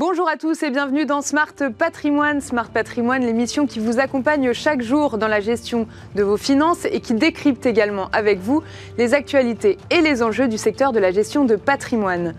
[0.00, 2.40] Bonjour à tous et bienvenue dans Smart Patrimoine.
[2.40, 7.00] Smart Patrimoine, l'émission qui vous accompagne chaque jour dans la gestion de vos finances et
[7.00, 8.62] qui décrypte également avec vous
[8.96, 12.32] les actualités et les enjeux du secteur de la gestion de patrimoine.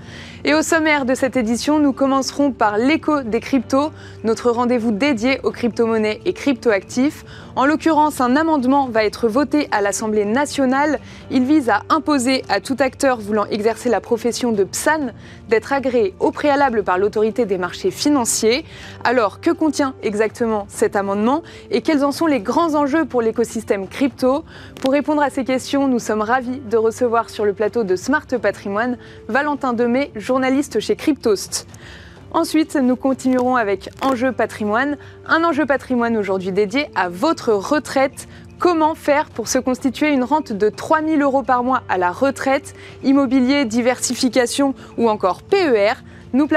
[0.43, 3.91] Et au sommaire de cette édition, nous commencerons par l'écho des cryptos,
[4.23, 7.23] notre rendez-vous dédié aux crypto-monnaies et crypto-actifs.
[7.55, 11.00] En l'occurrence, un amendement va être voté à l'Assemblée nationale.
[11.29, 15.11] Il vise à imposer à tout acteur voulant exercer la profession de PSAN
[15.50, 18.64] d'être agréé au préalable par l'autorité des marchés financiers.
[19.04, 23.88] Alors, que contient exactement cet amendement et quels en sont les grands enjeux pour l'écosystème
[23.88, 24.46] crypto?
[24.82, 28.27] Pour répondre à ces questions, nous sommes ravis de recevoir sur le plateau de Smart
[28.41, 31.68] Patrimoine Valentin Demey, journaliste chez Cryptost.
[32.33, 38.30] Ensuite, nous continuerons avec Enjeu patrimoine, un enjeu patrimoine aujourd'hui dédié à votre retraite.
[38.57, 42.13] Comment faire pour se constituer une rente de 3 000 euros par mois à la
[42.13, 45.95] retraite, immobilier, diversification ou encore PER
[46.33, 46.47] nous,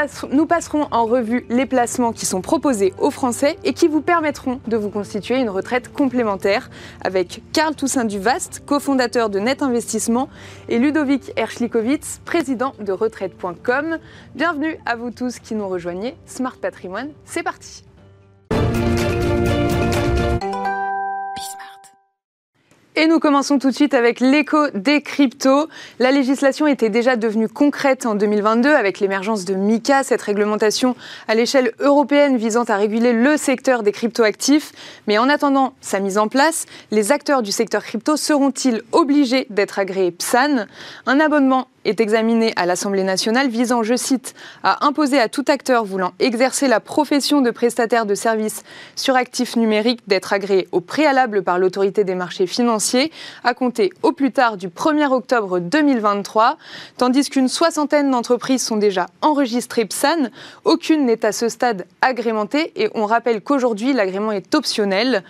[0.47, 4.77] passerons en revue les placements qui sont proposés aux Français et qui vous permettront de
[4.77, 6.71] vous constituer une retraite complémentaire
[7.03, 10.29] avec Karl Toussaint Duvast, cofondateur de Net Investissement,
[10.69, 13.99] et Ludovic Erschlikowitz, président de retraite.com.
[14.35, 16.15] Bienvenue à vous tous qui nous rejoignez.
[16.27, 17.85] Smart Patrimoine, c'est parti.
[22.97, 25.69] Et nous commençons tout de suite avec l'écho des cryptos.
[25.99, 30.95] La législation était déjà devenue concrète en 2022 avec l'émergence de MICA, cette réglementation
[31.27, 34.71] à l'échelle européenne visant à réguler le secteur des cryptoactifs.
[35.09, 39.81] Mais en attendant sa mise en place, les acteurs du secteur crypto seront-ils obligés d'être
[39.81, 40.67] agréés PSAN
[41.07, 45.85] Un abonnement est examiné à l'Assemblée nationale visant, je cite, à imposer à tout acteur
[45.85, 48.63] voulant exercer la profession de prestataire de services
[48.97, 53.13] sur actifs numériques d'être agréé au préalable par l'autorité des marchés financiers
[53.43, 56.57] à compter au plus tard du 1er octobre 2023,
[56.97, 60.31] tandis qu'une soixantaine d'entreprises sont déjà enregistrées PSAN.
[60.65, 65.23] Aucune n'est à ce stade agrémentée et on rappelle qu'aujourd'hui l'agrément est optionnel.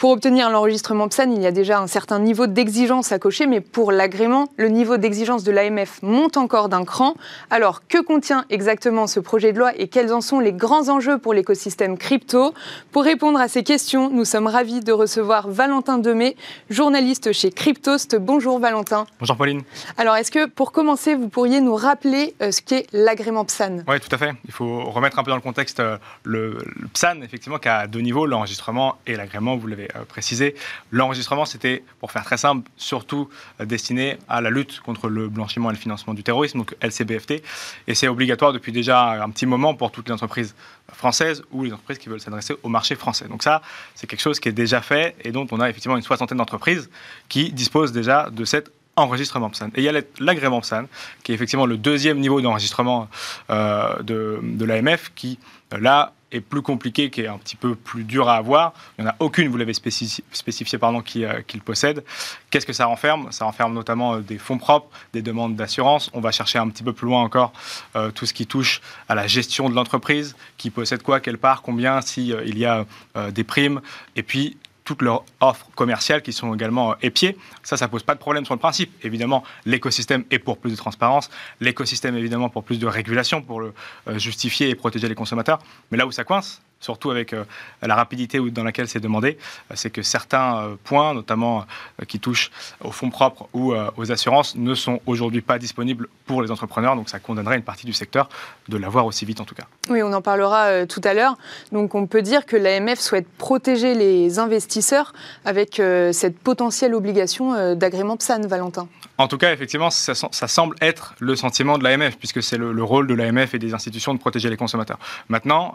[0.00, 3.60] Pour obtenir l'enregistrement PSAN, il y a déjà un certain niveau d'exigence à cocher, mais
[3.60, 7.16] pour l'agrément, le niveau d'exigence de l'AMF monte encore d'un cran.
[7.50, 11.18] Alors, que contient exactement ce projet de loi et quels en sont les grands enjeux
[11.18, 12.54] pour l'écosystème crypto?
[12.92, 16.34] Pour répondre à ces questions, nous sommes ravis de recevoir Valentin Demey,
[16.70, 18.16] journaliste chez Cryptost.
[18.16, 19.04] Bonjour Valentin.
[19.18, 19.60] Bonjour Pauline.
[19.98, 23.80] Alors, est-ce que pour commencer, vous pourriez nous rappeler euh, ce qu'est l'agrément PSAN?
[23.86, 24.32] Oui, tout à fait.
[24.46, 27.86] Il faut remettre un peu dans le contexte euh, le, le PSAN, effectivement, qui a
[27.86, 30.54] deux niveaux, l'enregistrement et l'agrément, vous l'avez euh, préciser.
[30.90, 33.28] L'enregistrement, c'était, pour faire très simple, surtout
[33.60, 37.42] euh, destiné à la lutte contre le blanchiment et le financement du terrorisme, donc LCBFT.
[37.86, 40.54] Et c'est obligatoire depuis déjà un petit moment pour toutes les entreprises
[40.92, 43.28] françaises ou les entreprises qui veulent s'adresser au marché français.
[43.28, 43.62] Donc ça,
[43.94, 46.90] c'est quelque chose qui est déjà fait et dont on a effectivement une soixantaine d'entreprises
[47.28, 49.68] qui disposent déjà de cet enregistrement PSAN.
[49.74, 50.84] Et il y a l'agrément PSAN,
[51.22, 53.08] qui est effectivement le deuxième niveau d'enregistrement
[53.50, 55.38] euh, de l'AMF, qui,
[55.72, 58.72] là, est plus compliqué, qui est un petit peu plus dur à avoir.
[58.98, 62.04] Il n'y en a aucune, vous l'avez spécifié, pardon, qui, euh, le possède.
[62.50, 63.28] Qu'est-ce que ça renferme?
[63.32, 66.10] Ça renferme notamment euh, des fonds propres, des demandes d'assurance.
[66.12, 67.52] On va chercher un petit peu plus loin encore
[67.96, 71.62] euh, tout ce qui touche à la gestion de l'entreprise, qui possède quoi, quelle part,
[71.62, 72.86] combien, s'il il y a
[73.32, 73.80] des primes.
[74.16, 74.56] Et puis,
[74.90, 77.36] toutes leurs offres commerciales qui sont également euh, épiées.
[77.62, 78.92] Ça, ça pose pas de problème sur le principe.
[79.04, 81.30] Évidemment, l'écosystème est pour plus de transparence,
[81.60, 83.72] l'écosystème évidemment pour plus de régulation, pour le
[84.08, 85.60] euh, justifier et protéger les consommateurs.
[85.92, 87.44] Mais là où ça coince, surtout avec euh,
[87.82, 89.38] la rapidité dans laquelle c'est demandé,
[89.70, 91.66] euh, c'est que certains euh, points, notamment
[92.08, 92.50] qui touchent
[92.82, 96.96] aux fonds propres ou aux assurances, ne sont aujourd'hui pas disponibles pour les entrepreneurs.
[96.96, 98.28] Donc ça condamnerait une partie du secteur
[98.68, 99.64] de l'avoir aussi vite en tout cas.
[99.90, 101.36] Oui, on en parlera tout à l'heure.
[101.72, 105.12] Donc on peut dire que l'AMF souhaite protéger les investisseurs
[105.44, 105.74] avec
[106.12, 108.88] cette potentielle obligation d'agrément PSAN, Valentin.
[109.18, 113.06] En tout cas, effectivement, ça, semble être le sentiment de l'AMF, puisque c'est le, rôle
[113.06, 114.98] de l'AMF et des institutions de protéger les consommateurs.
[115.28, 115.74] Maintenant,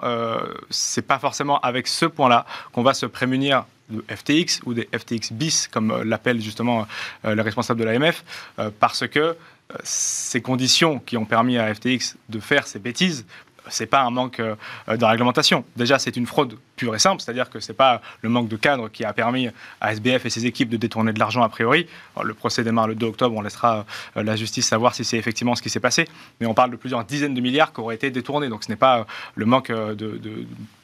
[0.96, 5.34] c'est pas forcément avec ce point-là qu'on va se prémunir de FTX ou des FTX
[5.34, 6.88] bis, comme euh, l'appellent justement
[7.26, 8.24] euh, les responsables de l'AMF,
[8.60, 9.36] euh, parce que
[9.84, 13.26] ces conditions qui ont permis à FTX de faire ces bêtises
[13.70, 15.66] c'est pas un manque de réglementation.
[15.76, 18.90] Déjà, c'est une fraude pure et simple, c'est-à-dire que c'est pas le manque de cadre
[18.90, 19.50] qui a permis
[19.82, 21.88] à SBF et ses équipes de détourner de l'argent a priori.
[22.24, 23.86] le procès démarre le 2 octobre, on laissera
[24.16, 26.08] la justice savoir si c'est effectivement ce qui s'est passé,
[26.40, 28.76] mais on parle de plusieurs dizaines de milliards qui auraient été détournés, donc ce n'est
[28.76, 30.20] pas le manque de,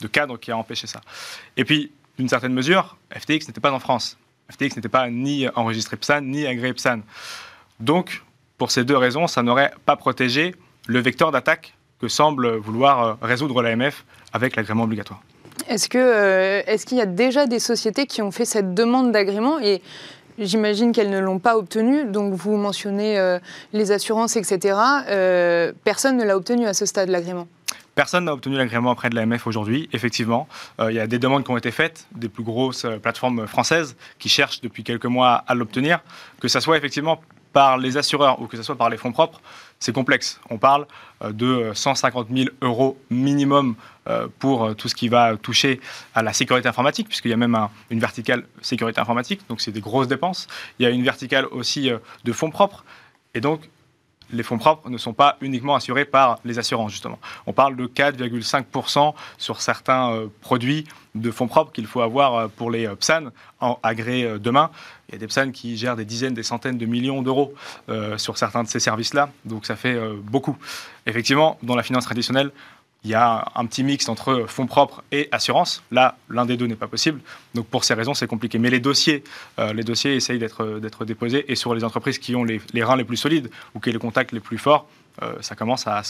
[0.01, 1.01] de cadre qui a empêché ça.
[1.57, 4.17] Et puis, d'une certaine mesure, FTX n'était pas en France.
[4.51, 7.01] FTX n'était pas ni enregistré PSAN, ni agréé PSAN.
[7.79, 8.23] Donc,
[8.57, 10.55] pour ces deux raisons, ça n'aurait pas protégé
[10.87, 14.03] le vecteur d'attaque que semble vouloir euh, résoudre l'AMF
[14.33, 15.21] avec l'agrément obligatoire.
[15.67, 19.59] Est-ce euh, est qu'il y a déjà des sociétés qui ont fait cette demande d'agrément
[19.59, 19.81] et
[20.39, 23.37] J'imagine qu'elles ne l'ont pas obtenu, donc vous mentionnez euh,
[23.73, 24.75] les assurances, etc.
[25.83, 27.47] personne ne l'a obtenu à ce stade, l'agrément
[27.93, 30.47] Personne n'a obtenu l'agrément auprès de l'AMF aujourd'hui, effectivement.
[30.79, 34.29] il y a des demandes qui ont été faites, des plus grosses plateformes françaises qui
[34.29, 35.99] cherchent depuis quelques mois à l'obtenir,
[36.39, 37.21] que ce soit effectivement
[37.53, 39.41] par les assureurs ou que ce soit par les fonds propres,
[39.79, 40.39] c'est complexe.
[40.49, 40.85] On parle
[41.23, 43.75] euh, de 150 000 euros minimum
[44.07, 45.81] euh, pour euh, tout ce qui va toucher
[46.13, 47.57] à la sécurité informatique, puisqu'il y a même
[47.89, 50.47] une verticale sécurité informatique, donc c'est des grosses dépenses.
[50.79, 51.91] Il y a une verticale aussi
[52.23, 52.85] de fonds propres.
[53.33, 53.61] Et donc,
[54.31, 57.19] les fonds propres ne sont pas uniquement assurés par les assurances, justement.
[57.45, 60.85] On parle de 4,5% sur certains euh, produits
[61.15, 64.71] de fonds propres qu'il faut avoir euh, pour les euh, PSAN en agré demain.
[65.09, 67.53] Il y a des PSAN qui gèrent des dizaines, des centaines de millions d'euros
[68.17, 70.57] sur certains de ces services-là, donc ça fait beaucoup.
[71.05, 72.51] Effectivement, dans la finance traditionnelle,
[73.03, 75.81] il y a un petit mix entre fonds propres et assurance.
[75.91, 77.19] Là, l'un des deux n'est pas possible.
[77.55, 78.59] Donc pour ces raisons, c'est compliqué.
[78.59, 79.23] Mais les dossiers,
[79.57, 83.03] euh, les dossiers essayent d'être déposés et sur les entreprises qui ont les, reins les
[83.03, 84.87] plus solides ou qui ont les contacts les plus forts,
[85.23, 86.03] euh, ça commence à,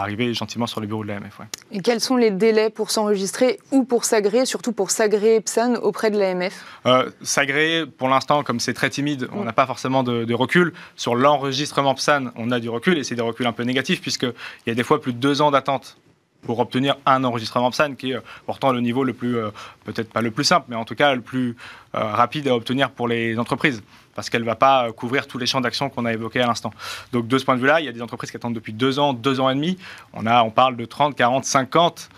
[0.00, 1.40] arriver gentiment sur les bureaux de l'AMF.
[1.72, 6.10] Et quels sont les délais pour s'enregistrer ou pour s'agréer, surtout pour s'agréer PSAN auprès
[6.10, 10.24] de l'AMF euh, S'agréer, pour l'instant, comme c'est très timide, on n'a pas forcément de,
[10.24, 10.72] de, recul.
[10.96, 14.32] Sur l'enregistrement PSAN, on a du recul et c'est des reculs un peu négatifs puisqu'il
[14.68, 15.98] y a des fois plus de deux ans d'attente
[16.42, 19.50] pour obtenir un enregistrement PSAN qui est euh, pourtant le niveau le plus, euh,
[19.84, 21.56] peut-être pas le plus simple, mais en tout cas le plus
[21.94, 23.82] euh, rapide à obtenir pour les entreprises,
[24.14, 26.72] parce qu'elle ne va pas couvrir tous les champs d'action qu'on a évoqués à l'instant.
[27.12, 28.98] Donc de ce point de vue-là, il y a des entreprises qui attendent depuis deux
[28.98, 29.78] ans, deux ans et demi.
[30.12, 32.08] On, a, on parle de 30, 40, 50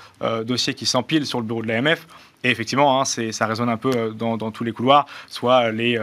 [0.44, 2.06] dossiers qui s'empilent sur le bureau de l'AMF.
[2.44, 5.06] Et effectivement, hein, ça résonne un peu dans, tous les couloirs.
[5.28, 5.98] Soit les,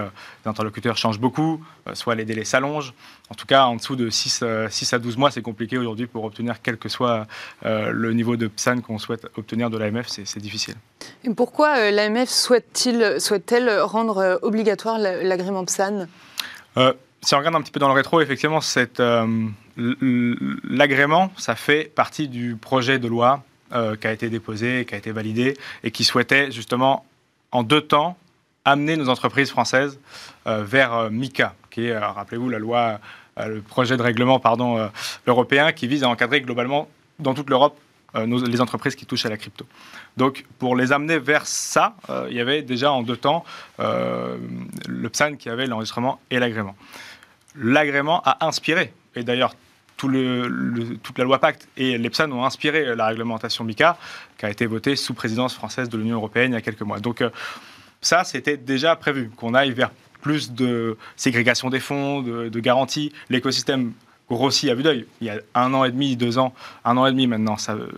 [0.45, 1.63] interlocuteurs changent beaucoup,
[1.93, 2.93] soit les délais s'allongent.
[3.29, 6.07] En tout cas, en dessous de 6, 6 euh, à 12 mois, c'est compliqué aujourd'hui
[6.07, 7.27] pour obtenir quel que soit
[7.65, 10.73] euh, le niveau de PSAN qu'on souhaite obtenir de l'AMF, c'est difficile.
[11.23, 16.07] Et pourquoi euh, l'AMF souhaite-t-elle souhaite rendre obligatoire l'agrément PSAN?
[17.21, 18.61] Si on regarde un petit peu dans le rétro, effectivement,
[20.63, 25.11] l'agrément, ça fait partie du projet de loi qui a été déposé, qui a été
[25.11, 27.05] validé, et qui souhaitait justement,
[27.51, 28.17] en deux temps,
[28.65, 29.99] amener nos entreprises françaises
[30.45, 32.99] vers MICA, qui est, rappelez-vous, la loi
[33.39, 34.87] euh, le projet de règlement pardon, euh,
[35.27, 36.89] européen qui vise à encadrer globalement
[37.19, 37.77] dans toute l'Europe
[38.15, 39.65] euh, les entreprises qui touchent à la crypto.
[40.17, 41.95] Donc, pour les amener vers ça,
[42.29, 43.45] il y avait déjà en deux temps
[43.77, 46.75] le PSAN qui avait l'enregistrement et l'agrément.
[47.55, 49.53] L'agrément a inspiré, et d'ailleurs
[50.07, 53.97] toute la loi Pacte et les PSAN ont inspiré la réglementation MICA
[54.37, 56.99] qui a été votée sous présidence française de l'Union européenne il y a quelques mois.
[56.99, 57.23] Donc,
[58.01, 59.91] ça, c'était déjà prévu, qu'on aille vers
[60.21, 63.13] plus de ségrégation des fonds, de, de garantie.
[63.29, 63.93] L'écosystème
[64.35, 65.05] grossit à vue d'œil.
[65.21, 66.53] Il y a un an et demi, deux ans,
[66.85, 67.55] un an et demi maintenant,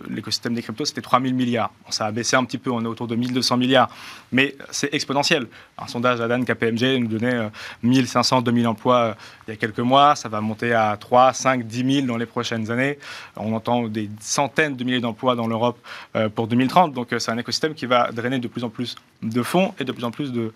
[0.08, 1.72] l'écosystème des cryptos, c'était 3 000 milliards.
[1.90, 3.90] ça a baissé un petit peu, on est autour de 1200 milliards,
[4.32, 5.46] mais c'est exponentiel.
[5.78, 7.50] Un sondage à Dan KPMG nous donnait
[7.82, 9.14] 1500, 2000 emplois euh,
[9.48, 12.26] il y a quelques mois, ça va monter à 3, 5, 10 000 dans les
[12.26, 12.98] prochaines années.
[13.36, 15.78] On entend des centaines de milliers d'emplois dans l'Europe
[16.14, 18.94] euh, pour 2030, donc euh, c'est un écosystème qui va drainer de plus en plus
[19.22, 20.52] de fonds et de plus en plus de,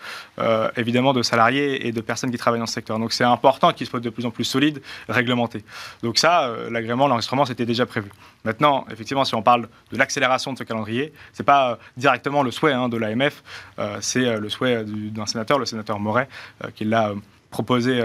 [0.76, 2.98] évidemment, de salariés et de personnes qui travaillent dans ce secteur.
[2.98, 5.64] Donc c'est important qu'il soit de plus en plus solide, réglementé.
[6.02, 8.10] Donc ça, euh, l'agrément, l'enregistrement, c'était déjà prévu.
[8.44, 12.42] Maintenant, effectivement, si on parle de l'accélération de ce calendrier, ce n'est pas euh, directement
[12.42, 13.42] le souhait hein, de l'AMF,
[13.78, 16.28] euh, c'est le souhait d'un sénateur, le sénateur Moret,
[16.74, 17.12] qui l'a
[17.50, 18.02] proposé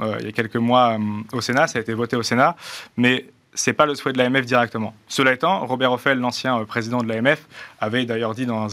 [0.00, 0.96] il y a quelques mois
[1.32, 2.56] au Sénat, ça a été voté au Sénat,
[3.54, 4.94] ce n'est pas le souhait de l'AMF directement.
[5.08, 7.46] Cela étant, Robert Offel, l'ancien président de l'AMF,
[7.80, 8.68] avait d'ailleurs dit dans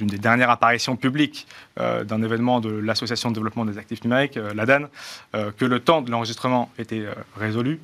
[0.00, 1.46] une des dernières apparitions publiques
[1.78, 4.86] euh, d'un événement de l'Association de développement des actifs numériques, euh, l'ADAN,
[5.34, 7.06] euh, que le temps de l'enregistrement était
[7.36, 7.80] résolu,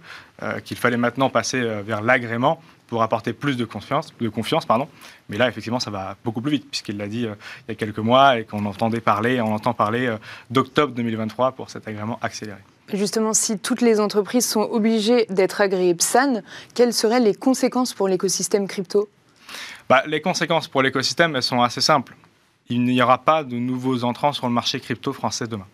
[0.64, 4.88] qu'il fallait maintenant passer vers l'agrément pour apporter plus de confiance, de confiance pardon.
[5.28, 7.98] Mais là, effectivement, ça va beaucoup plus vite, puisqu'il l'a dit il y a quelques
[7.98, 10.14] mois et qu'on entendait parler, on entend parler
[10.48, 12.60] d'octobre 2023 pour cet agrément accéléré.
[12.92, 16.42] Justement, si toutes les entreprises sont obligées d'être agréées PSAN,
[16.74, 19.08] quelles seraient les conséquences pour l'écosystème crypto?
[19.88, 22.16] Bah, les conséquences pour l'écosystème, elles sont assez simples.
[22.68, 25.66] Il n'y aura pas de nouveaux entrants sur le marché crypto français demain.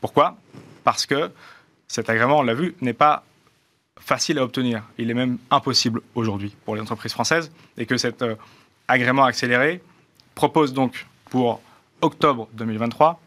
[0.00, 0.36] Pourquoi?
[0.84, 1.30] Parce que
[1.88, 3.24] cet agrément, on l'a vu, n'est pas
[3.98, 4.82] facile à obtenir.
[4.98, 8.34] Il est même impossible aujourd'hui pour les entreprises françaises et que cet euh,
[8.88, 9.82] agrément accéléré
[10.34, 11.60] propose donc pour
[12.00, 13.20] octobre 2023,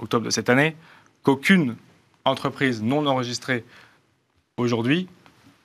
[0.00, 0.76] octobre de cette année,
[1.22, 1.76] qu'aucune
[2.24, 3.64] entreprise non enregistrée
[4.56, 5.08] aujourd'hui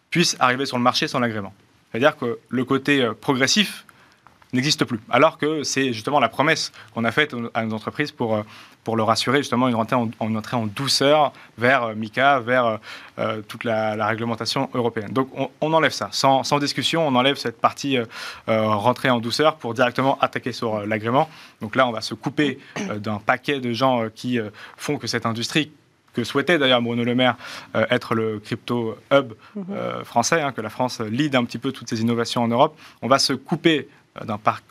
[0.10, 1.54] puisse arriver sur le marché sans l'agrément.
[1.92, 3.86] C'est-à-dire que le côté euh, progressif
[4.54, 5.00] n'existe plus.
[5.10, 8.44] Alors que c'est justement la promesse qu'on a faite à nos entreprises pour, euh,
[8.86, 12.80] pour leur assurer justement une entrée en, douceur vers euh, MICA, vers
[13.48, 15.12] toute la, réglementation européenne.
[15.12, 15.30] Donc
[15.62, 16.10] on, enlève ça.
[16.12, 17.98] Sans, sans, discussion, on enlève cette partie
[18.48, 21.30] rentrée en douceur pour directement attaquer sur l'agrément.
[21.62, 22.60] Donc là, on va se couper
[22.98, 24.38] d'un paquet de gens qui
[24.76, 25.72] font que cette industrie
[26.16, 27.36] que souhaitait d'ailleurs Bruno Le Maire
[27.92, 29.66] être le crypto hub mhm.
[30.04, 32.78] français, hein, que la France lead un petit peu toutes ces innovations en Europe.
[33.02, 33.88] On va se couper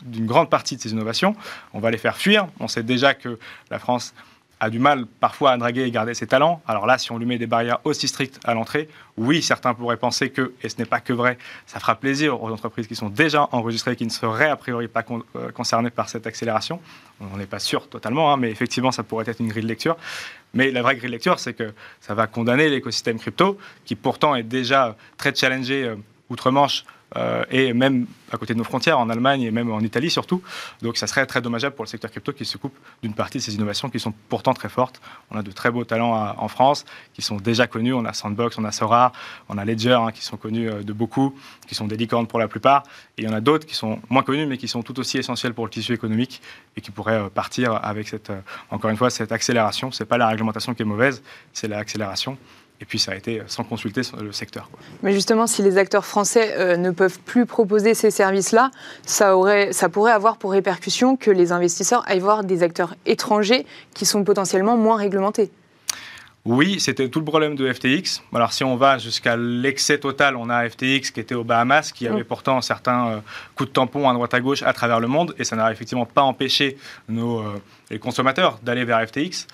[0.03, 1.37] d'une grande partie de ces innovations.
[1.73, 2.47] On va les faire fuir.
[2.61, 3.39] On sait déjà que
[3.71, 4.15] la France
[4.65, 6.63] a du mal parfois à draguer et garder ses talents.
[6.67, 9.99] Alors là, si on lui met des barrières aussi strictes à l'entrée, oui, certains pourraient
[9.99, 13.11] penser que, et ce n'est pas que vrai, ça fera plaisir aux entreprises qui sont
[13.11, 15.05] déjà enregistrées, qui ne seraient a priori pas
[15.37, 16.81] euh, concernées par cette accélération.
[17.21, 19.97] On n'est pas sûr totalement, hein, mais effectivement, ça pourrait être une grille de lecture.
[20.55, 24.35] Mais la vraie grille de lecture, c'est que ça va condamner l'écosystème crypto, qui pourtant
[24.35, 25.97] est déjà très challengé euh,
[26.35, 26.85] outre-Manche
[27.17, 30.43] euh, et même à côté de nos frontières, en Allemagne et même en Italie surtout.
[30.83, 33.43] Donc ça serait très dommageable pour le secteur crypto qui se coupe d'une partie de
[33.43, 35.01] ces innovations qui sont pourtant très fortes.
[35.31, 37.95] On a de très beaux talents en France qui sont déjà connus.
[37.95, 39.13] On a Sandbox, on a Sora,
[39.49, 41.35] on a Ledger hein, qui sont connus euh, de beaucoup,
[41.69, 42.83] qui sont des licornes pour la plupart.
[43.17, 45.19] Et il y en a d'autres qui sont moins connus mais qui sont tout aussi
[45.19, 46.43] essentiels pour le tissu économique
[46.77, 48.33] et qui pourraient euh, partir avec cette,
[48.71, 49.93] encore une fois, cette accélération.
[49.93, 51.23] Ce n'est pas la réglementation qui est mauvaise,
[51.53, 52.37] c'est l'accélération.
[52.81, 54.69] Et puis ça a été sans consulter le secteur.
[55.03, 58.71] Mais justement, si les acteurs français euh, ne peuvent plus proposer ces services-là,
[59.07, 63.65] ça, aurait, ça pourrait avoir pour répercussion que les investisseurs aillent voir des acteurs étrangers
[63.95, 65.51] qui sont potentiellement moins réglementés.
[66.47, 68.23] Oui, c'était tout le problème de FTX.
[68.35, 72.07] Alors si on va jusqu'à l'excès total, on a FTX qui était aux Bahamas, qui
[72.07, 72.25] avait mm.
[72.25, 73.21] pourtant certains euh,
[73.55, 76.05] coups de tampon à droite à gauche à travers le monde, et ça n'a effectivement
[76.05, 76.77] pas empêché
[77.09, 79.47] nos euh, les consommateurs d'aller vers FTX.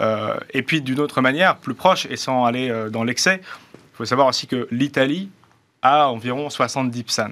[0.00, 4.04] Euh, et puis d'une autre manière, plus proche et sans aller dans l'excès, il faut
[4.06, 5.28] savoir aussi que l'Italie
[5.82, 7.30] a environ 70 PSAN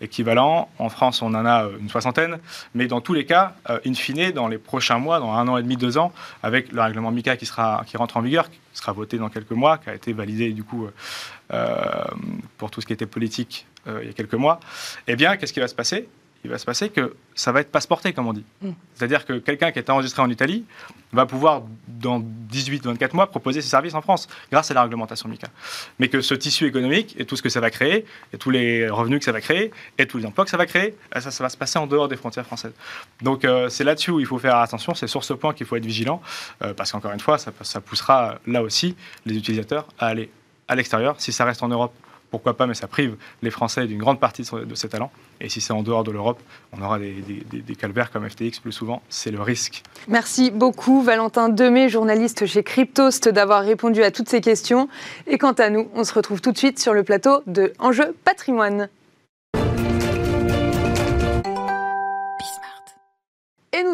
[0.00, 0.68] équivalent.
[0.78, 2.38] En France, on en a une soixantaine.
[2.74, 3.54] Mais dans tous les cas,
[3.86, 6.80] in fine, dans les prochains mois, dans un an et demi, deux ans, avec le
[6.80, 7.46] règlement MICA qui,
[7.96, 10.88] rentre en vigueur, qui sera voté dans quelques mois, qui a été validé du coup
[12.58, 14.60] pour tout ce qui était politique il y a quelques mois,
[15.06, 16.08] eh bien, qu'est-ce qui va se passer?
[16.44, 18.44] Il va se passer que ça va être passeporté, comme on dit.
[18.60, 18.70] Mm.
[18.94, 20.64] C'est-à-dire que quelqu'un qui est enregistré en Italie
[21.12, 25.48] va pouvoir, dans 18-24 mois, proposer ses services en France, grâce à la réglementation MICA.
[25.98, 28.88] Mais que ce tissu économique et tout ce que ça va créer, et tous les
[28.88, 31.30] revenus que ça va créer, et tous les emplois que ça va créer, eh, ça,
[31.30, 32.74] ça va se passer en dehors des frontières françaises.
[33.20, 35.76] Donc euh, c'est là-dessus où il faut faire attention, c'est sur ce point qu'il faut
[35.76, 36.20] être vigilant,
[36.62, 38.96] euh, parce qu'encore une fois, ça, ça poussera là aussi
[39.26, 40.30] les utilisateurs à aller
[40.68, 41.16] à l'extérieur.
[41.18, 41.92] Si ça reste en Europe,
[42.32, 45.12] pourquoi pas, mais ça prive les Français d'une grande partie de ces talents.
[45.40, 46.40] Et si c'est en dehors de l'Europe,
[46.72, 49.02] on aura des, calvaires comme FTX plus souvent.
[49.10, 49.82] C'est le risque.
[50.08, 54.88] Merci beaucoup, Valentin Demey, journaliste chez Cryptost, d'avoir répondu à toutes ces questions.
[55.26, 58.16] Et quant à nous, on se retrouve tout de suite sur le plateau de Enjeu
[58.24, 58.88] patrimoine.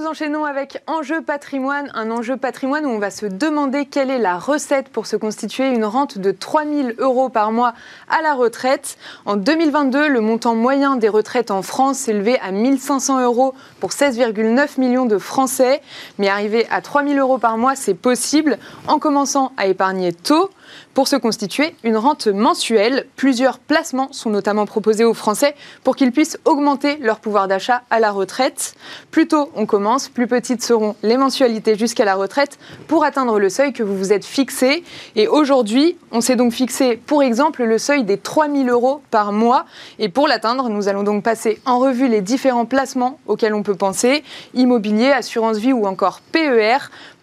[0.09, 4.39] Enchaînons avec Enjeu patrimoine, un enjeu patrimoine où on va se demander quelle est la
[4.39, 7.75] recette pour se constituer une rente de 3000 euros par mois
[8.09, 8.97] à la retraite.
[9.27, 14.81] En 2022, le montant moyen des retraites en France s'élevait à 1500 euros pour 16,9
[14.81, 15.83] millions de Français.
[16.17, 20.49] Mais arriver à 3000 euros par mois, c'est possible en commençant à épargner tôt.
[20.95, 26.13] Pour se constituer une rente mensuelle, plusieurs placements sont notamment proposés aux Français pour qu'ils
[26.13, 28.75] puissent augmenter leur pouvoir d'achat à la retraite.
[29.11, 33.49] Plus tôt on commence, plus petites seront les mensualités jusqu'à la retraite pour atteindre le
[33.49, 34.85] seuil que vous vous êtes fixé.
[35.17, 39.33] Et aujourd'hui, on s'est donc fixé, pour exemple, le seuil des 3 000 euros par
[39.33, 39.67] mois.
[39.99, 43.75] Et pour l'atteindre, nous allons donc passer en revue les différents placements auxquels on peut
[43.75, 44.23] penser,
[44.55, 46.79] immobilier, assurance vie ou encore PER.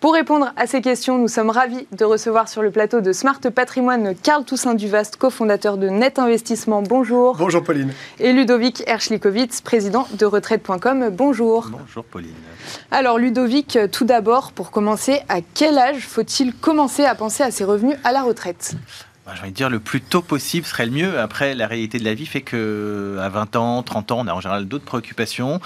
[0.05, 3.39] Pour répondre à ces questions, nous sommes ravis de recevoir sur le plateau de Smart
[3.39, 6.83] Patrimoine Carl Toussaint Duvast, cofondateur de Net Investissement.
[6.83, 7.35] Bonjour.
[7.37, 7.91] Bonjour Pauline.
[8.19, 11.09] Et Ludovic Erschlikowitz, président de retraite.com.
[11.09, 11.71] Bonjour.
[11.71, 12.35] Bonjour Pauline.
[12.91, 17.63] Alors Ludovic, tout d'abord, pour commencer, à quel âge faut-il commencer à penser à ses
[17.63, 18.75] revenus à la retraite?
[19.25, 21.19] Bah, j'ai envie de dire le plus tôt possible serait le mieux.
[21.19, 24.33] Après, la réalité de la vie fait que à 20 ans, 30 ans, on a
[24.33, 25.59] en général d'autres préoccupations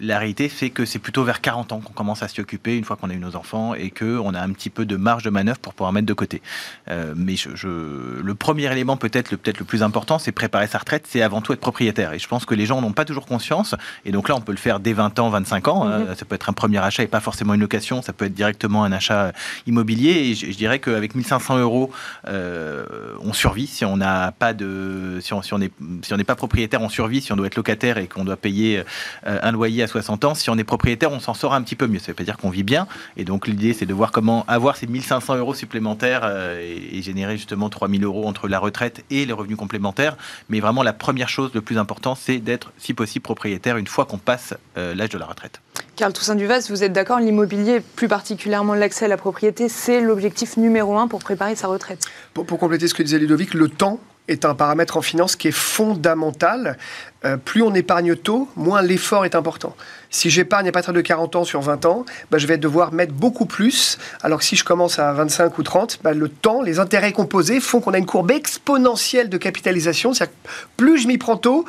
[0.00, 2.84] la réalité fait que c'est plutôt vers 40 ans qu'on commence à s'y occuper une
[2.84, 5.30] fois qu'on a eu nos enfants et qu'on a un petit peu de marge de
[5.30, 6.42] manœuvre pour pouvoir mettre de côté.
[6.88, 10.78] Euh, mais je, le premier élément, peut-être le, peut le plus important, c'est préparer sa
[10.78, 12.12] retraite, c'est avant tout être propriétaire.
[12.12, 13.74] Et je pense que les gens n'ont pas toujours conscience.
[14.04, 15.86] Et donc là, on peut le faire dès 20 ans, 25 ans.
[15.86, 15.98] Hein.
[16.00, 16.14] Mhm.
[16.14, 18.02] ça peut être un premier achat et pas forcément une location.
[18.02, 19.32] Ça peut être directement un achat
[19.66, 20.10] immobilier.
[20.10, 21.90] Et je, dirais qu'avec 1500 euros,
[22.28, 22.84] euh,
[23.20, 23.66] on survit.
[23.66, 25.70] Si on n'a pas de, si on, si n'est
[26.12, 27.22] on pas propriétaire, on survit.
[27.22, 28.82] Si on doit être locataire et qu'on doit payer
[29.26, 31.86] euh, un loyer 60 ans, si on est propriétaire, on s'en sort un petit peu
[31.86, 31.98] mieux.
[31.98, 32.86] Ça ne veut pas dire qu'on vit bien.
[33.16, 37.36] Et donc l'idée, c'est de voir comment avoir ces 1500 euros supplémentaires euh, et, générer
[37.36, 40.16] justement 3000 euros entre la retraite et les revenus complémentaires.
[40.48, 44.04] Mais vraiment, la première chose, le plus important, c'est d'être, si possible, propriétaire une fois
[44.04, 45.60] qu'on passe euh, l'âge de la retraite.
[45.94, 50.56] Carl Toussaint Duvas, vous êtes d'accord, l'immobilier, plus particulièrement l'accès à la propriété, c'est l'objectif
[50.56, 52.06] numéro un pour préparer sa retraite?
[52.34, 55.48] Pour, pour compléter ce que disait Ludovic, le temps est un paramètre en finance qui
[55.48, 56.76] est fondamental.
[57.24, 59.74] Euh, plus on épargne tôt, moins l'effort est important.
[60.10, 63.12] Si j'épargne à partir de 40 ans sur 20 ans, bah, je vais devoir mettre
[63.12, 66.78] beaucoup plus, alors que si je commence à 25 ou 30, bah, le temps, les
[66.78, 70.12] intérêts composés font qu'on a une courbe exponentielle de capitalisation.
[70.12, 70.34] C'est-à-dire
[70.76, 71.64] plus je m'y prends tôt,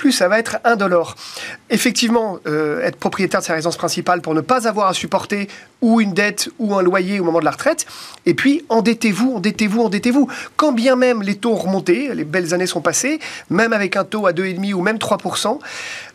[0.00, 1.14] plus ça va être indolore.
[1.68, 5.46] Effectivement, euh, être propriétaire de sa résidence principale pour ne pas avoir à supporter
[5.82, 7.84] ou une dette ou un loyer au moment de la retraite.
[8.24, 10.26] Et puis, endettez-vous, endettez-vous, endettez-vous.
[10.56, 14.04] Quand bien même les taux ont remonté, les belles années sont passées, même avec un
[14.04, 15.58] taux à 2,5 ou même 3%,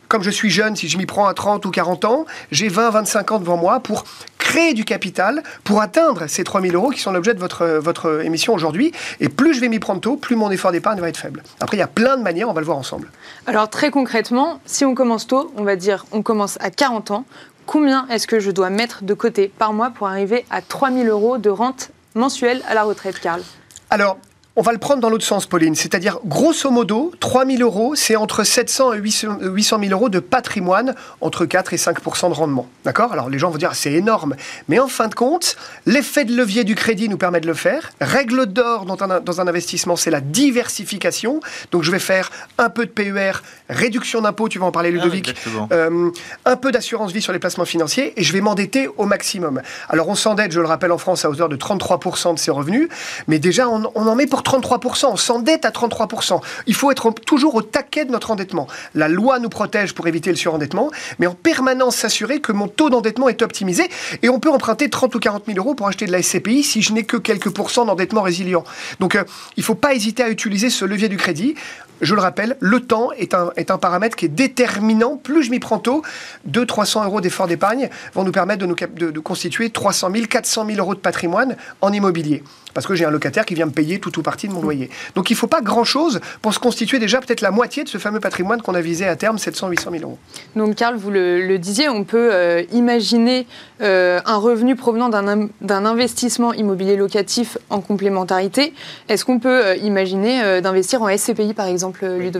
[0.07, 2.89] comme je suis jeune, si je m'y prends à 30 ou 40 ans, j'ai 20,
[2.91, 4.03] 25 ans devant moi pour
[4.37, 8.23] créer du capital, pour atteindre ces 3 000 euros qui sont l'objet de votre, votre
[8.23, 8.91] émission aujourd'hui.
[9.19, 11.43] Et plus je vais m'y prendre tôt, plus mon effort d'épargne va être faible.
[11.59, 13.09] Après, il y a plein de manières, on va le voir ensemble.
[13.47, 17.25] Alors très concrètement, si on commence tôt, on va dire on commence à 40 ans,
[17.65, 21.07] combien est-ce que je dois mettre de côté par mois pour arriver à 3 000
[21.07, 23.41] euros de rente mensuelle à la retraite, Karl?
[23.89, 24.17] Alors,
[24.57, 25.75] on va le prendre dans l'autre sens, Pauline.
[25.75, 30.95] C'est-à-dire, grosso modo, 3 000 euros, c'est entre 700 et 800 000 euros de patrimoine,
[31.19, 32.67] entre 4 et 5% de rendement.
[32.85, 33.11] D'accord?
[33.11, 34.35] Alors, les gens vont dire, c'est énorme.
[34.69, 37.91] Mais en fin de compte, l'effet de levier du crédit nous permet de le faire.
[37.99, 41.41] Règle d'or dans un, dans un investissement, c'est la diversification.
[41.71, 44.93] Donc, je vais faire un peu de PER, réduction d'impôts, tu vas en parler, ah
[44.93, 45.35] Ludovic,
[45.73, 46.09] euh,
[46.45, 49.61] un peu d'assurance vie sur les placements financiers, et je vais m'endetter au maximum.
[49.89, 52.87] Alors, on s'endette, je le rappelle, en France, à hauteur de 33% de ses revenus.
[53.27, 56.39] Mais déjà, on, on en met pour 33%, on s'endette à 33%.
[56.67, 58.67] Il faut être toujours au taquet de notre endettement.
[58.93, 62.89] La loi nous protège pour éviter le surendettement, mais en permanence s'assurer que mon taux
[62.89, 63.89] d'endettement est optimisé.
[64.21, 66.81] Et on peut emprunter 30 ou 40 000 euros pour acheter de la SCPI si
[66.81, 68.63] je n'ai que quelques pourcents d'endettement résilient.
[68.99, 69.23] Donc euh,
[69.57, 71.55] il ne faut pas hésiter à utiliser ce levier du crédit
[72.01, 75.17] je le rappelle, le temps est un, est un paramètre qui est déterminant.
[75.17, 76.01] Plus je m'y prends tôt,
[76.49, 80.65] 200-300 euros d'effort d'épargne vont nous permettre de, nous, de, de constituer 300 000, 400
[80.65, 82.43] 000 euros de patrimoine en immobilier.
[82.75, 84.89] Parce que j'ai un locataire qui vient me payer tout ou partie de mon loyer.
[85.15, 87.97] Donc il ne faut pas grand-chose pour se constituer déjà peut-être la moitié de ce
[87.97, 90.19] fameux patrimoine qu'on a visé à terme, 700-800 000 euros.
[90.57, 93.47] Donc Karl, vous le, disiez, on peut euh, imaginer
[93.81, 98.73] euh, un revenu provenant d'un investissement immobilier locatif en complémentarité.
[99.07, 101.84] Est-ce qu'on peut euh, imaginer d'investir en SCPI par exemple?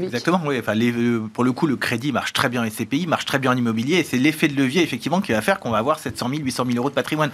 [0.06, 0.58] Exactement, oui.
[0.60, 3.52] Enfin, euh, pour le coup, le crédit marche très bien en SCPI, marche très bien
[3.52, 6.30] en immobilier, et c'est l'effet de levier, effectivement, qui va faire qu'on va avoir 700
[6.30, 7.32] 000, 800 000 euros de patrimoine.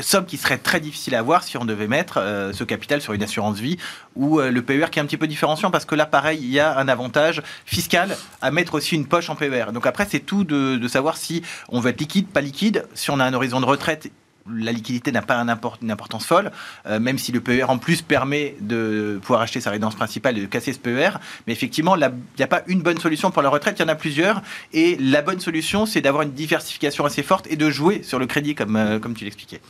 [0.00, 3.12] Somme qui serait très difficile à avoir si on devait mettre euh, ce capital sur
[3.12, 3.76] une assurance vie
[4.16, 6.50] ou euh, le PER qui est un petit peu différenciant parce que là, pareil, il
[6.50, 9.66] y a un avantage fiscal à mettre aussi une poche en PER.
[9.72, 13.12] Donc après, c'est tout de, de savoir si on veut être liquide, pas liquide, si
[13.12, 14.10] on a un horizon de retraite
[14.54, 15.36] la liquidité n'a pas
[15.82, 16.50] une importance folle,
[16.86, 20.40] euh, même si le PER en plus permet de pouvoir acheter sa résidence principale et
[20.40, 21.10] de casser ce PER.
[21.46, 23.88] Mais effectivement, il n'y a pas une bonne solution pour la retraite, il y en
[23.88, 24.42] a plusieurs.
[24.72, 28.26] Et la bonne solution, c'est d'avoir une diversification assez forte et de jouer sur le
[28.26, 29.60] crédit, comme, euh, tu l'expliquais.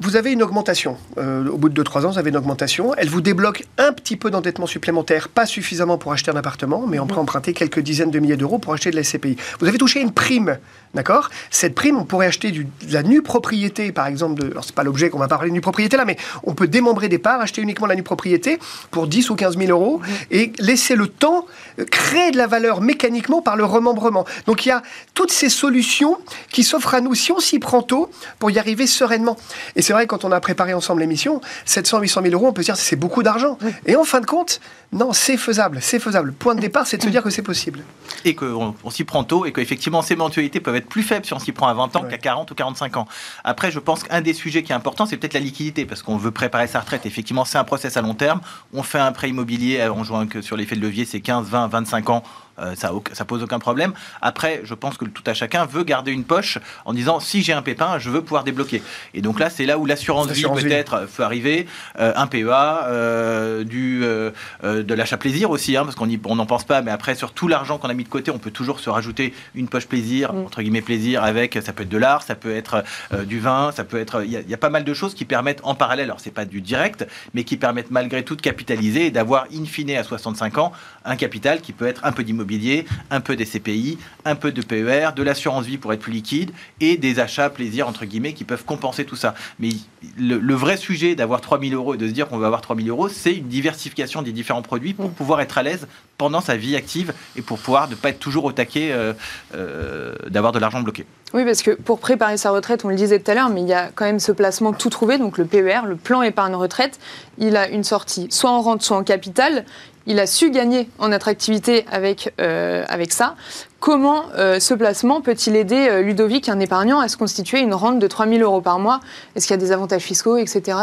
[0.00, 0.96] Vous avez une augmentation.
[1.18, 2.94] Euh, au bout de 2-3 ans, vous avez une augmentation.
[2.96, 6.98] Elle vous débloque un petit peu d'endettement supplémentaire, pas suffisamment pour acheter un appartement, mais
[6.98, 9.36] on peut emprunter quelques dizaines de milliers d'euros pour acheter de la SCPI.
[9.60, 10.58] Vous avez touché une prime,
[10.94, 11.28] d'accord?
[11.50, 14.40] Cette prime, on pourrait acheter du, de la nue propriété, par exemple.
[14.40, 16.66] De, alors, c'est pas l'objet qu'on va parler de nue propriété là, mais on peut
[16.66, 18.58] démembrer des parts, acheter uniquement la nue propriété
[18.90, 21.46] pour 10 ou 15 000 euros et laisser le temps
[21.78, 24.24] euh, créer de la valeur mécaniquement par le remembrement.
[24.46, 24.82] Donc, il y a
[25.12, 26.16] toutes ces solutions
[26.50, 29.36] qui s'offrent à nous si on s'y prend tôt pour y arriver sereinement.
[29.76, 32.62] Et c'est vrai, quand on a préparé ensemble l'émission, 700, 800 000 euros, on peut
[32.62, 33.58] se dire c'est beaucoup d'argent.
[33.86, 34.60] Et en fin de compte,
[34.92, 36.28] non, c'est faisable, c'est faisable.
[36.28, 37.80] Le point de départ, c'est de se dire que c'est possible.
[38.24, 41.34] Et qu'on on, s'y prend tôt et qu'effectivement, ces mensualités peuvent être plus faibles si
[41.34, 43.08] on s'y prend à 20 ans qu'à 40 ou 45 ans.
[43.42, 46.16] Après, je pense qu'un des sujets qui est important, c'est peut-être la liquidité, parce qu'on
[46.16, 47.04] veut préparer sa retraite.
[47.04, 48.40] Effectivement, c'est un process à long terme.
[48.72, 51.66] On fait un prêt immobilier, on joue que sur l'effet de levier, c'est 15, 20,
[51.66, 52.22] 25 ans
[52.60, 53.92] euh, ça, ça pose aucun problème.
[54.20, 57.52] Après, je pense que tout à chacun veut garder une poche en disant si j'ai
[57.52, 58.82] un pépin, je veux pouvoir débloquer.
[59.14, 61.66] Et donc là, c'est là où l'assurance vie peut-être peut arriver,
[61.98, 66.82] euh, un PEA, euh, du, de l'achat plaisir aussi, hein, parce qu'on n'en pense pas,
[66.82, 69.34] mais après, sur tout l'argent qu'on a mis de côté, on peut toujours se rajouter
[69.54, 70.38] une poche plaisir, mm.
[70.46, 72.84] entre guillemets plaisir, avec, ça peut être de l'art, ça peut être
[73.24, 74.22] du vin, ça peut être.
[74.24, 76.60] Il y, a pas mal de choses qui permettent en parallèle, alors c'est pas du
[76.60, 80.72] direct, mais qui permettent malgré tout de capitaliser et d'avoir in fine à 65 ans
[81.04, 84.62] un capital qui peut être un peu d'immobilier un peu des CPI, un peu de
[84.62, 88.44] PER, de l'assurance vie pour être plus liquide et des achats plaisir entre guillemets qui
[88.44, 89.34] peuvent compenser tout ça.
[89.58, 89.70] Mais
[90.18, 93.08] le, vrai sujet d'avoir 3000 euros et de se dire qu'on va avoir 3000 euros,
[93.08, 95.86] c'est une diversification des différents produits pour pouvoir être à l'aise
[96.18, 99.14] pendant sa vie active et pour pouvoir ne pas être toujours au taquet euh,
[99.54, 101.06] euh, d'avoir de l'argent bloqué.
[101.32, 103.68] Oui, parce que pour préparer sa retraite, on le disait tout à l'heure, mais il
[103.68, 106.98] y a quand même ce placement tout trouvé, donc le PER, le plan épargne retraite.
[107.38, 109.64] Il a une sortie soit en rente, soit en capital.
[110.06, 113.36] Il a su gagner en attractivité avec, euh, avec ça.
[113.80, 117.98] Comment euh, ce placement peut-il aider euh, Ludovic, un épargnant, à se constituer une rente
[117.98, 119.00] de 3 000 euros par mois?
[119.34, 120.76] Est-ce qu'il y a des avantages fiscaux, etc.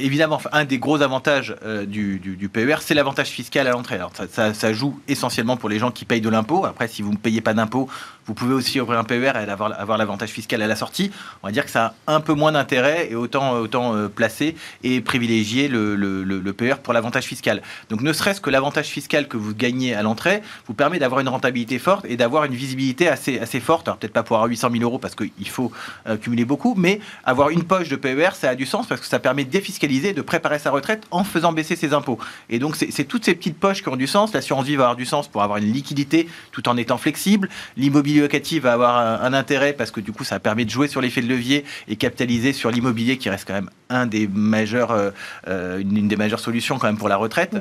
[0.00, 3.94] Évidemment, un des gros avantages euh, du, PER, c'est l'avantage fiscal à l'entrée.
[3.94, 6.64] Alors, ça, joue essentiellement pour les gens qui payent de l'impôt.
[6.64, 7.88] Après, si vous ne payez pas d'impôt,
[8.26, 11.12] vous pouvez aussi ouvrir un PER et avoir, l'avantage fiscal à la sortie.
[11.44, 15.00] On va dire que ça a un peu moins d'intérêt et autant, autant placer et
[15.00, 17.62] privilégier le, le, le PER pour l'avantage fiscal.
[17.90, 21.28] Donc, ne serait-ce que l'avantage fiscal que vous gagnez à l'entrée vous permet d'avoir une
[21.28, 23.88] rentabilité forte et d'avoir une visibilité assez, assez forte.
[23.88, 25.72] Alors peut-être pas pour avoir 800 000 euros parce qu'il faut
[26.06, 29.06] euh, cumuler beaucoup, mais avoir une poche de PER, ça a du sens parce que
[29.06, 32.18] ça permet de défiscaliser, de préparer sa retraite en faisant baisser ses impôts.
[32.48, 34.32] Et donc c'est toutes ces petites poches qui ont du sens.
[34.32, 37.48] L'assurance vie va avoir du sens pour avoir une liquidité tout en étant flexible.
[37.76, 41.00] L'immobilier locatif va avoir un, intérêt parce que du coup ça permet de jouer sur
[41.00, 45.10] l'effet de levier et capitaliser sur l'immobilier qui reste quand même un des majeurs, euh,
[45.48, 47.54] euh, une, des majeures solutions quand même pour la retraite.
[47.54, 47.60] Mmh.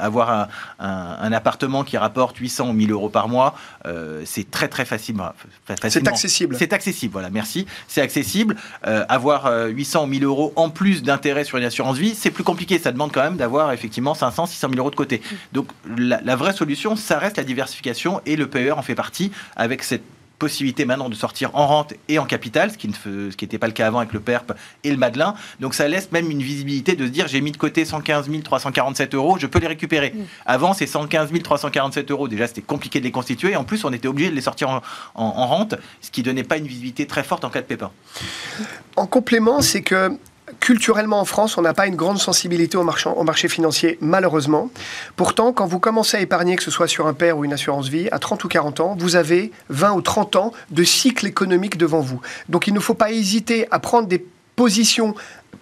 [0.00, 3.54] avoir un, un, appartement qui rapporte 800 ou 1000 euros par mois,
[4.24, 5.16] c'est très très facile.
[5.66, 6.56] C'est accessible.
[6.58, 7.66] C'est accessible, voilà, merci.
[7.88, 8.56] C'est accessible.
[8.86, 12.44] Euh, avoir 800 ou 1000 euros en plus d'intérêt sur une assurance vie, c'est plus
[12.44, 12.78] compliqué.
[12.78, 15.20] Ça demande quand même d'avoir effectivement 500, 600 000 euros de côté.
[15.52, 19.30] Donc la, la vraie solution, ça reste la diversification et le PER en fait partie
[19.56, 20.02] avec cette
[20.38, 23.86] possibilité maintenant de sortir en rente et en capital, ce qui n'était pas le cas
[23.86, 25.34] avant avec le PERP et le Madelin.
[25.60, 29.14] Donc ça laisse même une visibilité de se dire j'ai mis de côté 115 347
[29.14, 30.12] euros, je peux les récupérer.
[30.14, 30.22] Mm.
[30.46, 33.56] Avant, ces 115 347 euros, déjà c'était compliqué de les constituer.
[33.56, 34.82] En plus, on était obligé de les sortir en,
[35.14, 37.90] en rente, ce qui donnait pas une visibilité très forte en cas de pépin.
[38.96, 40.18] En complément, c'est que
[40.64, 44.70] culturellement en France, on n'a pas une grande sensibilité au marché, financier, malheureusement.
[45.14, 47.88] Pourtant, quand vous commencez à épargner, que ce soit sur un père ou une assurance
[47.88, 51.76] vie, à 30 ou 40 ans, vous avez 20 ou 30 ans de cycle économique
[51.76, 52.18] devant vous.
[52.48, 54.24] Donc il ne faut pas hésiter à prendre des
[54.56, 55.14] positions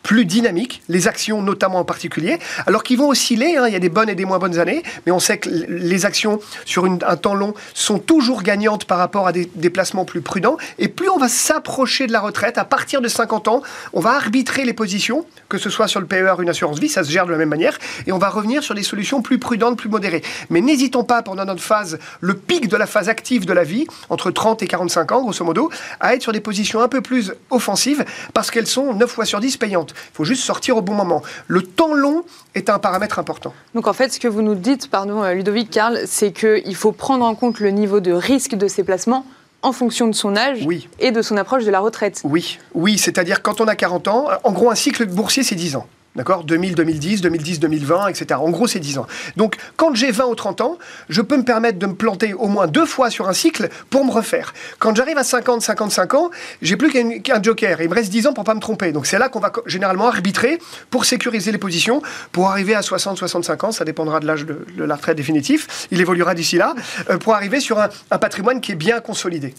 [0.03, 3.81] plus dynamiques, les actions notamment en particulier, alors qu'ils vont osciller, hein, il y a
[3.81, 7.17] des bonnes et des moins bonnes années, mais on sait que les actions sur un
[7.17, 11.19] temps long sont toujours gagnantes par rapport à des déplacements plus prudents, et plus on
[11.19, 15.27] va s'approcher de la retraite, à partir de 50 ans, on va arbitrer les positions,
[15.49, 17.49] que ce soit sur le PER une assurance vie, ça se gère de la même
[17.49, 20.23] manière, et on va revenir sur des solutions plus prudentes, plus modérées.
[20.51, 23.87] Mais n'hésitons pas pendant notre phase, le pic de la phase active de la vie,
[24.09, 27.33] entre 30 et 45 ans, grosso modo, à être sur des positions un peu plus
[27.51, 29.82] offensives, parce qu'elles sont 9 fois sur 10 payantes.
[29.91, 31.23] Il faut juste sortir au bon moment.
[31.49, 33.53] Le temps long est un paramètre important.
[33.75, 36.93] Donc en fait, ce que vous nous dites, pardon euh, Ludovic Karl, c'est qu'il faut
[36.93, 39.27] prendre en compte le niveau de risque de ces placements
[39.63, 40.67] en fonction de son âge
[40.99, 42.21] et de son approche de la retraite.
[42.25, 45.77] Oui, oui, c'est-à-dire quand on a 40 ans, en gros un cycle boursier c'est 10
[45.77, 45.87] ans.
[46.15, 46.45] D'accord?
[46.45, 48.39] 2000, 2010, 2010, 2020, etc.
[48.39, 49.07] En gros, c'est 10 ans.
[49.37, 52.49] Donc, quand j'ai 20 ou 30 ans, je peux me permettre de me planter au
[52.49, 54.53] moins deux fois sur un cycle pour me refaire.
[54.79, 56.91] Quand j'arrive à 50, 55 ans, j'ai plus
[57.23, 57.81] qu'un joker.
[57.81, 58.93] Il me reste 10 ans pour pas me tromper.
[58.93, 60.59] Donc, c'est là qu'on va généralement arbitrer
[60.91, 62.03] pour sécuriser les positions.
[62.31, 65.89] Pour arriver à 60, 65 ans, ça dépendra de l'âge de, la retraite définitif.
[65.91, 66.75] Il évoluera d'ici là.
[67.09, 69.55] Euh, pour arriver sur un, un patrimoine qui est bien consolidé.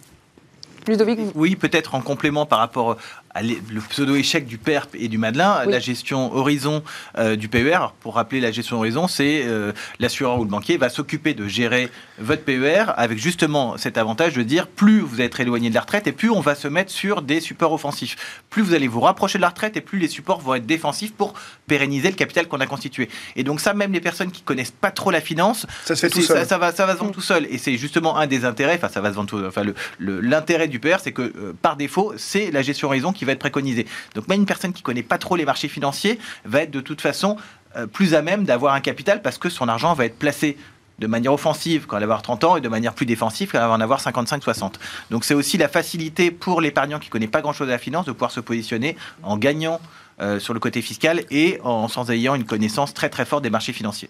[0.88, 2.98] Ludovic Oui, peut-être en complément par rapport
[3.42, 6.84] le pseudo-échec du PERP et du Madelin, la gestion horizon
[7.18, 7.94] euh, du PER.
[8.00, 11.90] Pour rappeler, la gestion horizon, c'est euh, l'assureur ou le banquier va s'occuper de gérer
[12.20, 16.06] votre PER avec justement cet avantage de dire plus vous êtes éloigné de la retraite
[16.08, 18.16] et plus on va se mettre sur des supports offensifs.
[18.50, 21.14] Plus vous allez vous rapprocher de la retraite et plus les supports vont être défensifs
[21.14, 21.34] pour
[21.68, 23.10] pérenniser le capital qu'on a constitué.
[23.36, 26.10] Et donc ça, même les personnes qui connaissent pas trop la finance, ça se fait
[26.10, 26.46] tout seul.
[26.46, 27.48] Ça, va, ça va se vendre tout seul.
[27.50, 29.64] Et c'est justement un des intérêts, enfin ça va se vendre tout, enfin
[30.00, 33.40] l'intérêt du PER, c'est que euh, par défaut, c'est la gestion horizon qui va être
[33.40, 33.86] préconisée.
[34.16, 37.02] Donc même une personne qui connaît pas trop les marchés financiers va être de toute
[37.02, 37.38] façon
[37.76, 40.58] euh, plus à même d'avoir un capital parce que son argent va être placé
[41.00, 43.60] de manière offensive quand elle va avoir 30 ans et de manière plus défensive quand
[43.60, 44.74] elle va en avoir 55-60.
[45.10, 48.12] Donc c'est aussi la facilité pour l'épargnant qui connaît pas grand-chose à la finance de
[48.12, 49.80] pouvoir se positionner en gagnant
[50.22, 53.50] euh, sur le côté fiscal et en sans ayant une connaissance très très forte des
[53.50, 54.10] marchés financiers.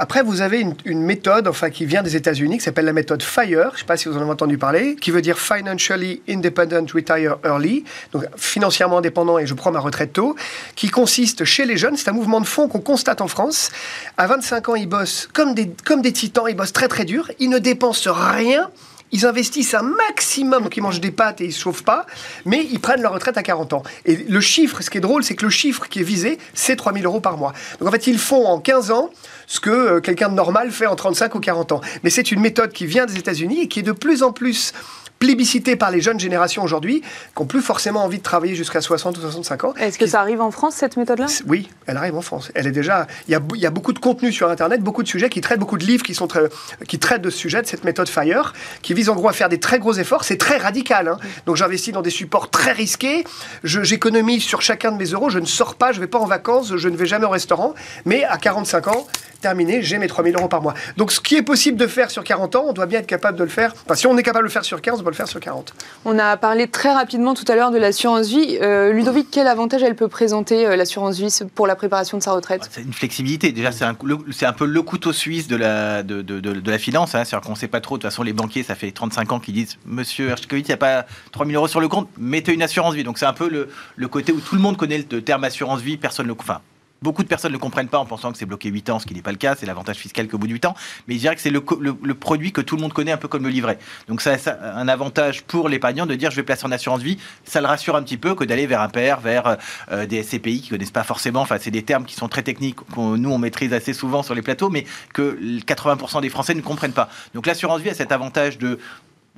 [0.00, 3.70] Après, vous avez une, méthode, enfin, qui vient des États-Unis, qui s'appelle la méthode FIRE.
[3.70, 6.88] Je ne sais pas si vous en avez entendu parler, qui veut dire Financially Independent
[6.94, 7.82] Retire Early,
[8.12, 10.36] donc financièrement indépendant et je prends ma retraite tôt,
[10.76, 13.70] qui consiste chez les jeunes, c'est un mouvement de fond qu'on constate en France.
[14.16, 17.32] À 25 ans, ils bossent comme des, comme des titans, ils bossent très très dur,
[17.40, 18.70] ils ne dépensent rien
[19.12, 22.06] ils investissent un maximum, donc ils mangent des pâtes et ils ne se chauffent pas,
[22.44, 23.82] mais ils prennent leur retraite à 40 ans.
[24.04, 26.76] Et le chiffre, ce qui est drôle, c'est que le chiffre qui est visé, c'est
[26.76, 27.52] 3000 euros par mois.
[27.78, 29.10] Donc en fait, ils font en 15 ans
[29.46, 31.80] ce que euh, quelqu'un de normal fait en 35 ou 40 ans.
[32.02, 34.72] Mais c'est une méthode qui vient des États-Unis et qui est de plus en plus
[35.18, 39.18] plébiscité par les jeunes générations aujourd'hui, qui n'ont plus forcément envie de travailler jusqu'à 60
[39.18, 39.74] ou 65 ans.
[39.74, 41.26] Est-ce que ça arrive en France, cette méthode-là?
[41.46, 42.50] Oui, elle arrive en France.
[42.54, 43.06] Elle est déjà.
[43.26, 45.40] Il y, a, il y a beaucoup de contenu sur Internet, beaucoup de sujets qui
[45.40, 46.42] traitent, beaucoup de livres qui, sont très,
[46.86, 48.52] qui traitent de ce sujet, de cette méthode FIRE,
[48.82, 50.24] qui vise en gros à faire des très gros efforts.
[50.24, 51.08] C'est très radical.
[51.08, 51.18] Hein.
[51.46, 53.24] Donc j'investis dans des supports très risqués.
[53.64, 55.30] J'économise sur chacun de mes euros.
[55.30, 57.30] Je ne sors pas, je ne vais pas en vacances, je ne vais jamais au
[57.30, 57.74] restaurant.
[58.04, 59.06] Mais à 45 ans,
[59.40, 60.74] terminé, j'ai mes 3000 euros par mois.
[60.96, 63.38] Donc ce qui est possible de faire sur 40 ans, on doit bien être capable
[63.38, 63.74] de le faire.
[63.84, 65.40] Enfin, si on est capable de le faire sur 15, on peut le faire sur
[65.40, 65.74] 40.
[66.04, 68.58] On a parlé très rapidement tout à l'heure de l'assurance vie.
[68.60, 72.32] Euh, Ludovic, quel avantage elle peut présenter, euh, l'assurance vie, pour la préparation de sa
[72.32, 73.52] retraite C'est une flexibilité.
[73.52, 77.14] Déjà, c'est un, un, peu le couteau suisse de la, de, de, de, la finance.
[77.14, 77.24] Hein.
[77.24, 77.96] C'est-à-dire qu'on ne sait pas trop.
[77.96, 80.74] De toute façon, les banquiers, ça fait 35 ans qu'ils disent Monsieur Hershkovitz, il n'y
[80.74, 83.04] a pas 3000 euros sur le compte, mettez une assurance vie.
[83.04, 85.80] Donc c'est un peu le, le, côté où tout le monde connaît le terme assurance
[85.80, 86.36] vie, personne ne le.
[86.38, 86.60] Enfin,
[87.00, 89.14] Beaucoup de personnes ne comprennent pas en pensant que c'est bloqué 8 ans, ce qui
[89.14, 90.74] n'est pas le cas, c'est l'avantage fiscal qu'au bout de 8 ans,
[91.06, 93.44] mais je dirais que c'est le, produit que tout le monde connaît un peu comme
[93.44, 93.78] le livret.
[94.08, 97.18] Donc ça a un avantage pour l'épargnant de dire je vais placer en assurance vie,
[97.44, 99.58] ça le rassure un petit peu que d'aller vers un père, vers
[99.92, 102.42] euh, des SCPI qui ne connaissent pas forcément, enfin c'est des termes qui sont très
[102.42, 104.84] techniques, qu'on nous on maîtrise assez souvent sur les plateaux, mais
[105.14, 107.08] que 80% des Français ne comprennent pas.
[107.34, 108.80] Donc l'assurance vie a cet avantage de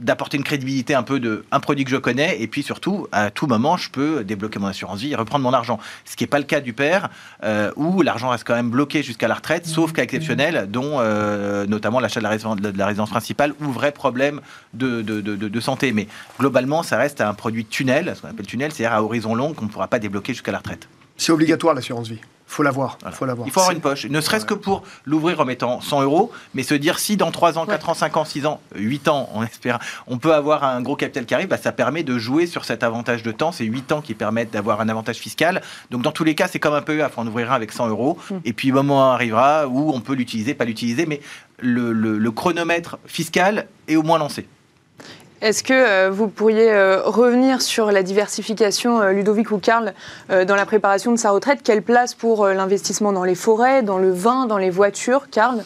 [0.00, 3.30] d'apporter une crédibilité un peu de un produit que je connais et puis surtout à
[3.30, 5.78] tout moment je peux débloquer mon assurance vie et reprendre mon argent.
[6.04, 7.10] Ce qui n'est pas le cas du père
[7.44, 11.66] euh, où l'argent reste quand même bloqué jusqu'à la retraite sauf cas exceptionnel dont euh,
[11.66, 14.40] notamment l'achat de, de, la résidence principale ou vrai problème
[14.74, 15.92] de, de, de, santé.
[15.92, 16.08] Mais
[16.38, 19.66] globalement ça reste un produit tunnel ce qu'on appelle tunnel c'est-à-dire à horizon long qu'on
[19.66, 20.88] ne pourra pas débloquer jusqu'à la retraite.
[21.16, 22.98] C'est obligatoire l'assurance vie faut l'avoir.
[23.12, 23.46] Faut l'avoir.
[23.46, 26.64] Il faut avoir une poche, ne serait-ce que pour l'ouvrir en mettant 100 euros, mais
[26.64, 29.44] se dire si dans 3 ans, 4 ans, 5 ans, 6 ans, 8 ans, on
[29.44, 32.64] espère, on peut avoir un gros capital qui arrive, bah, ça permet de jouer sur
[32.64, 33.52] cet avantage de temps.
[33.52, 35.62] C'est 8 ans qui permettent d'avoir un avantage fiscal.
[35.90, 38.36] Donc dans tous les cas, c'est comme un peu on ouvrira avec 100 euros, mm.
[38.44, 41.20] et puis le moment arrivera où on peut l'utiliser, pas l'utiliser, mais
[41.60, 44.46] le chronomètre fiscal est au moins lancé.
[45.40, 49.94] Est-ce que euh, vous pourriez euh, revenir sur la diversification, euh, Ludovic ou Karl,
[50.28, 51.60] dans la préparation de sa retraite?
[51.64, 55.64] Quelle place pour l'investissement dans les forêts, dans le vin, dans les voitures, Karl?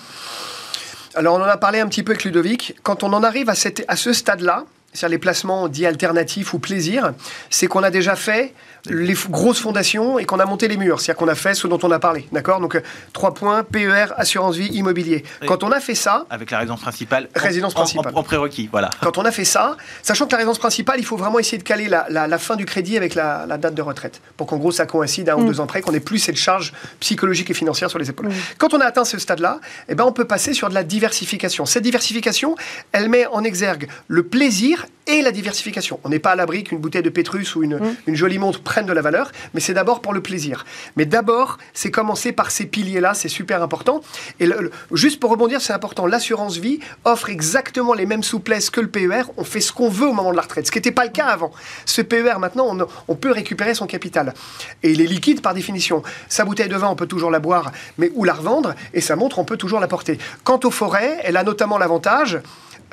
[1.16, 2.76] Alors on en a parlé un petit peu avec Ludovic.
[2.82, 3.54] Quand on en arrive à,
[3.88, 7.12] à ce stade-là, c'est-à-dire les placements dits alternatifs ou plaisir,
[7.50, 8.54] c'est qu'on a déjà fait
[8.86, 11.00] les grosses fondations et qu'on a monté les murs.
[11.00, 12.28] C'est-à-dire qu'on a fait ce dont on a parlé.
[12.32, 12.60] D'accord?
[12.60, 15.24] Donc, euh, trois points PER, assurance vie, immobilier.
[15.46, 16.26] Quand on a fait ça.
[16.30, 17.28] Avec la résidence principale.
[17.34, 18.12] Résidence principale.
[18.14, 18.90] En, prérequis, voilà.
[19.02, 21.62] Quand on a fait ça, sachant que la résidence principale, il faut vraiment essayer de
[21.62, 24.20] caler la, fin du crédit avec la, date de retraite.
[24.36, 25.46] Pour qu'en gros, ça coïncide un ou mm.
[25.46, 28.28] deux ans près, qu'on ait plus cette charge psychologique et financière sur les épaules.
[28.28, 28.34] Mm.
[28.58, 31.64] Quand on a atteint ce stade-là, eh ben, on peut passer sur de la diversification.
[31.64, 32.54] Cette diversification,
[32.92, 36.00] elle met en exergue le plaisir et la diversification.
[36.04, 37.96] On n'est pas à l'abri qu'une bouteille de Pétrus ou une, mm.
[38.06, 40.64] une jolie montre prenne de la valeur, mais c'est d'abord pour le plaisir.
[40.96, 44.00] Mais d'abord, c'est commencer par ces piliers-là, c'est super important.
[44.40, 44.48] Et
[44.92, 49.24] juste pour rebondir, c'est important, l'assurance vie offre exactement les mêmes souplesses que le PER.
[49.36, 51.10] On fait ce qu'on veut au moment de la retraite, ce qui n'était pas le
[51.10, 51.52] cas avant.
[51.84, 54.34] Ce PER, maintenant, on, on, peut récupérer son capital.
[54.82, 56.02] Et il est liquide par définition.
[56.28, 59.16] Sa bouteille de vin, on peut toujours la boire, mais ou la revendre, et sa
[59.16, 60.18] montre, on peut toujours la porter.
[60.44, 62.40] Quant aux forêts, elle a notamment l'avantage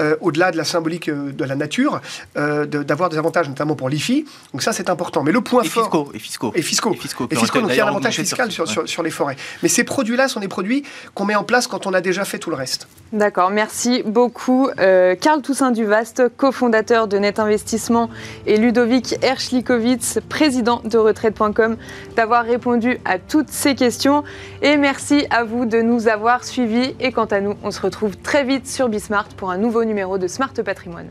[0.01, 2.01] euh, au-delà de la symbolique euh, de la nature,
[2.37, 4.25] euh, d'avoir des avantages, notamment pour l'IFI.
[4.51, 5.23] Donc ça, c'est important.
[5.23, 5.83] Mais le point fort...
[5.83, 6.51] Fiscaux, et fiscaux.
[6.55, 6.93] Et fiscaux.
[6.93, 7.27] Et fiscaux.
[7.29, 9.35] Et fiscaux donc il y a un avantage fiscal sur, sur, les forêts.
[9.61, 10.83] Mais ces produits-là sont des produits
[11.13, 12.87] qu'on met en place quand on a déjà fait tout le reste.
[13.13, 14.69] D'accord, merci beaucoup.
[14.77, 18.09] Karl Toussaint Duvast, cofondateur de Net Investissement,
[18.47, 21.77] et Ludovic Erschlikowitz, président de retraite.com,
[22.15, 24.23] d'avoir répondu à toutes ces questions.
[24.61, 26.95] Et merci à vous de nous avoir suivis.
[26.99, 30.17] Et quant à nous, on se retrouve très vite sur Bismart pour un nouveau numéro
[30.17, 31.09] de Smart Patrimoine.